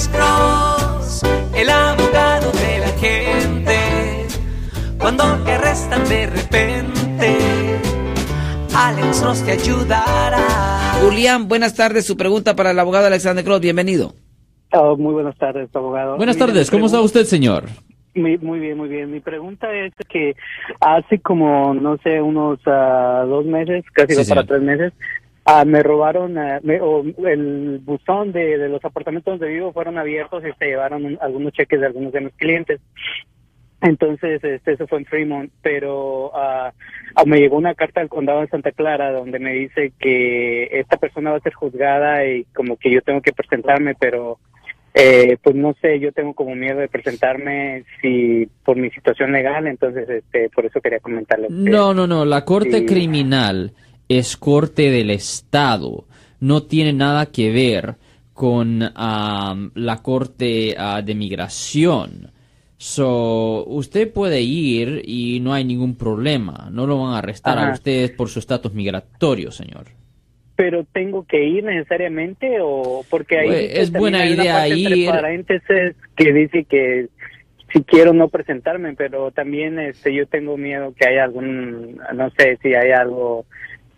Alex 0.00 0.08
Cross, 0.16 1.22
el 1.54 1.68
abogado 1.68 2.50
de 2.52 2.78
la 2.78 2.88
gente. 2.98 3.76
Cuando 4.98 5.24
te 5.44 5.52
arrestan 5.52 6.08
de 6.08 6.26
repente, 6.26 7.36
Alex 8.74 9.20
Cross 9.20 9.44
te 9.44 9.52
ayudará. 9.52 10.38
Julián, 11.02 11.48
buenas 11.48 11.74
tardes. 11.74 12.06
Su 12.06 12.16
pregunta 12.16 12.56
para 12.56 12.70
el 12.70 12.78
abogado 12.78 13.08
Alexander 13.08 13.44
Cross. 13.44 13.60
Bienvenido. 13.60 14.14
Oh, 14.72 14.96
muy 14.96 15.12
buenas 15.12 15.36
tardes, 15.36 15.68
abogado. 15.74 16.16
Buenas 16.16 16.38
tardes, 16.38 16.70
¿cómo 16.70 16.86
está 16.86 17.02
usted, 17.02 17.24
señor? 17.24 17.64
Muy, 18.14 18.38
muy 18.38 18.58
bien, 18.58 18.78
muy 18.78 18.88
bien. 18.88 19.12
Mi 19.12 19.20
pregunta 19.20 19.70
es 19.70 19.92
que 20.08 20.34
hace 20.80 21.18
como, 21.18 21.74
no 21.74 21.98
sé, 21.98 22.22
unos 22.22 22.58
ah, 22.64 23.26
dos 23.28 23.44
meses, 23.44 23.84
casi 23.92 24.14
Sí, 24.14 24.18
dos 24.20 24.28
para 24.30 24.44
tres 24.44 24.62
meses, 24.62 24.94
ah, 25.44 25.64
me 25.64 25.82
robaron, 25.82 26.36
ah, 26.38 26.60
me- 26.62 26.80
o 26.80 27.02
el 27.26 27.80
buzón 27.82 28.32
de, 28.32 28.58
de 28.58 28.68
los 28.68 28.84
apartamentos 28.84 29.38
donde 29.38 29.52
vivo 29.54 29.72
fueron 29.72 29.98
abiertos 29.98 30.42
y 30.44 30.52
se 30.58 30.66
llevaron 30.66 31.04
un- 31.04 31.18
algunos 31.20 31.52
cheques 31.52 31.80
de 31.80 31.86
algunos 31.86 32.12
de 32.12 32.20
mis 32.20 32.34
clientes. 32.34 32.80
Entonces, 33.82 34.44
este, 34.44 34.72
eso 34.72 34.86
fue 34.86 34.98
en 34.98 35.06
Fremont, 35.06 35.50
pero 35.62 36.32
ah, 36.36 36.70
ah, 37.14 37.24
me 37.24 37.38
llegó 37.38 37.56
una 37.56 37.74
carta 37.74 38.00
del 38.00 38.10
condado 38.10 38.42
de 38.42 38.48
Santa 38.48 38.72
Clara 38.72 39.10
donde 39.10 39.38
me 39.38 39.54
dice 39.54 39.92
que 39.98 40.64
esta 40.70 40.98
persona 40.98 41.30
va 41.30 41.38
a 41.38 41.40
ser 41.40 41.54
juzgada 41.54 42.26
y 42.26 42.44
como 42.54 42.76
que 42.76 42.90
yo 42.90 43.00
tengo 43.00 43.22
que 43.22 43.32
presentarme, 43.32 43.94
pero 43.98 44.38
eh, 44.92 45.38
pues 45.42 45.56
no 45.56 45.74
sé, 45.80 45.98
yo 45.98 46.12
tengo 46.12 46.34
como 46.34 46.54
miedo 46.54 46.78
de 46.78 46.88
presentarme 46.88 47.84
si 48.02 48.46
por 48.66 48.76
mi 48.76 48.90
situación 48.90 49.32
legal, 49.32 49.66
entonces 49.66 50.06
este, 50.10 50.50
por 50.50 50.66
eso 50.66 50.80
quería 50.82 51.00
comentarle. 51.00 51.46
No, 51.48 51.94
no, 51.94 52.06
no. 52.06 52.26
La 52.26 52.44
corte 52.44 52.80
Sí. 52.80 52.86
criminal 52.86 53.72
es 54.10 54.36
corte 54.36 54.90
del 54.90 55.10
Estado. 55.10 56.04
No 56.40 56.64
tiene 56.64 56.92
nada 56.92 57.26
que 57.26 57.50
ver 57.52 57.94
con 58.34 58.80
la 58.80 60.00
corte 60.02 60.74
ah, 60.76 61.00
de 61.02 61.14
migración. 61.14 62.32
So, 62.76 63.64
usted 63.66 64.10
puede 64.12 64.40
ir 64.40 65.02
y 65.04 65.38
no 65.40 65.52
hay 65.52 65.64
ningún 65.64 65.96
problema. 65.96 66.68
No 66.72 66.86
lo 66.86 66.98
van 66.98 67.14
a 67.14 67.18
arrestar 67.18 67.58
a 67.58 67.62
Ajá. 67.64 67.72
usted 67.74 68.16
por 68.16 68.28
su 68.30 68.38
estatus 68.40 68.72
migratorio, 68.74 69.50
señor. 69.52 69.84
Pero 70.56 70.84
tengo 70.92 71.24
que 71.26 71.44
ir 71.44 71.62
necesariamente 71.62 72.58
o 72.60 73.04
porque 73.08 73.38
ahí 73.38 73.48
Pues, 73.48 73.78
es 73.78 73.92
buena 73.92 74.22
hay 74.22 74.32
una 74.32 74.42
idea 74.42 74.54
parte 74.54 74.72
entre 74.72 74.96
ir. 74.96 75.10
paréntesis 75.10 75.96
que 76.16 76.32
dice 76.32 76.64
que 76.64 77.08
si 77.72 77.84
quiero 77.84 78.12
no 78.12 78.28
presentarme, 78.28 78.94
pero 78.94 79.30
también 79.30 79.78
este 79.78 80.12
yo 80.14 80.26
tengo 80.26 80.56
miedo 80.56 80.92
que 80.98 81.06
haya 81.06 81.22
algún, 81.24 82.00
no 82.14 82.30
sé 82.36 82.58
si 82.62 82.74
hay 82.74 82.90
algo 82.90 83.44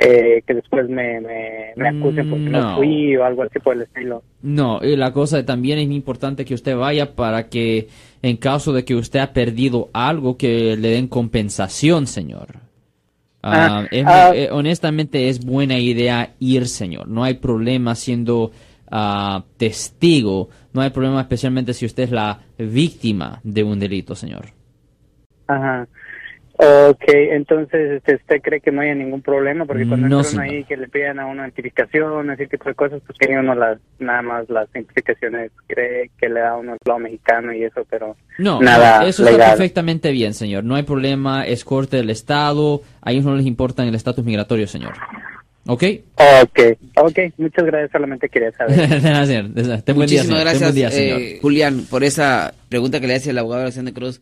eh, 0.00 0.42
que 0.46 0.54
después 0.54 0.88
me, 0.88 1.20
me, 1.20 1.72
me 1.76 1.88
acusen 1.88 2.30
porque 2.30 2.44
no. 2.44 2.60
No. 2.70 2.76
fui 2.76 3.16
o 3.16 3.24
algo 3.24 3.42
así 3.42 3.58
por 3.58 3.76
el 3.76 3.82
estilo. 3.82 4.22
No, 4.42 4.80
y 4.82 4.96
la 4.96 5.12
cosa 5.12 5.44
también 5.44 5.78
es 5.78 5.90
importante 5.90 6.44
que 6.44 6.54
usted 6.54 6.74
vaya 6.76 7.14
para 7.14 7.48
que 7.48 7.88
en 8.22 8.36
caso 8.38 8.72
de 8.72 8.84
que 8.84 8.94
usted 8.94 9.20
ha 9.20 9.32
perdido 9.32 9.90
algo 9.92 10.36
que 10.38 10.76
le 10.76 10.88
den 10.90 11.06
compensación, 11.08 12.06
señor. 12.06 12.56
Ah, 13.42 13.82
Ah, 13.82 13.86
es- 13.90 14.06
ah. 14.06 14.32
eh, 14.34 14.48
honestamente 14.52 15.28
es 15.28 15.44
buena 15.44 15.78
idea 15.78 16.34
ir, 16.40 16.66
señor. 16.66 17.08
No 17.08 17.24
hay 17.24 17.34
problema 17.34 17.94
siendo 17.94 18.52
ah, 18.90 19.44
testigo. 19.56 20.48
No 20.72 20.80
hay 20.82 20.90
problema 20.90 21.20
especialmente 21.20 21.74
si 21.74 21.84
usted 21.86 22.04
es 22.04 22.10
la 22.10 22.40
víctima 22.58 23.40
de 23.44 23.62
un 23.62 23.78
delito, 23.78 24.14
señor. 24.14 24.46
Ajá. 25.46 25.86
Okay, 26.62 27.30
entonces 27.30 27.92
este, 27.92 28.16
usted 28.16 28.42
cree 28.42 28.60
que 28.60 28.70
no 28.70 28.82
haya 28.82 28.94
ningún 28.94 29.22
problema 29.22 29.64
porque 29.64 29.86
cuando 29.88 30.08
No, 30.08 30.20
entran 30.20 30.40
ahí 30.40 30.64
que 30.64 30.76
le 30.76 30.88
pidan 30.88 31.18
a 31.18 31.24
una 31.26 31.44
identificación, 31.44 32.30
ese 32.30 32.48
tipo 32.48 32.68
de 32.68 32.74
cosas, 32.74 33.00
pues 33.06 33.18
tiene 33.18 33.40
uno 33.40 33.54
las 33.54 33.78
nada 33.98 34.20
más 34.20 34.48
las 34.50 34.68
identificaciones 34.74 35.52
cree 35.66 36.10
que 36.20 36.28
le 36.28 36.40
da 36.40 36.56
uno 36.58 36.72
el 36.72 36.78
lado 36.84 36.98
mexicano 36.98 37.54
y 37.54 37.64
eso, 37.64 37.86
pero 37.88 38.14
No, 38.36 38.60
nada 38.60 39.06
eso 39.06 39.22
está 39.22 39.32
legal. 39.32 39.50
perfectamente 39.56 40.10
bien, 40.10 40.34
señor. 40.34 40.64
No 40.64 40.74
hay 40.74 40.82
problema, 40.82 41.46
es 41.46 41.64
corte 41.64 41.96
del 41.96 42.10
Estado. 42.10 42.82
A 43.00 43.12
ellos 43.12 43.24
no 43.24 43.34
les 43.36 43.46
importa 43.46 43.82
el 43.82 43.94
estatus 43.94 44.24
migratorio, 44.24 44.66
señor. 44.66 44.92
¿Ok? 45.66 45.82
Okay, 46.42 46.76
okay, 46.96 47.32
muchas 47.38 47.64
gracias, 47.64 47.90
solamente 47.92 48.28
quería 48.28 48.52
saber. 48.52 48.76
De 49.00 49.10
nada, 49.10 49.24
señor. 49.26 49.48
De 49.48 49.62
nada. 49.62 49.80
Ten 49.82 49.96
buen 49.96 50.08
día, 50.08 50.22
Muchísimas 50.22 50.26
señor. 50.26 50.40
Gracias, 50.40 50.62
buen 50.62 50.74
día, 50.74 50.88
eh, 50.88 50.90
señor. 50.90 51.40
Julián, 51.42 51.84
por 51.90 52.04
esa 52.04 52.52
pregunta 52.68 53.00
que 53.00 53.06
le 53.06 53.14
hace 53.14 53.30
el 53.30 53.38
abogado 53.38 53.62
Alexander 53.62 53.94
Cruz. 53.94 54.20